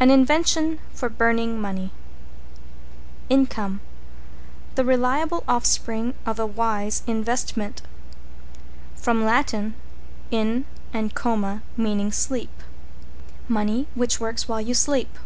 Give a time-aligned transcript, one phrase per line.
[0.00, 1.92] An invention for burning money.
[3.28, 3.80] =INCOME=
[4.76, 7.82] The reliable offspring of a wise investment.
[8.96, 9.52] From Lat.
[9.52, 12.62] in and coma, meaning sleep.
[13.46, 15.18] Money which works while you sleep.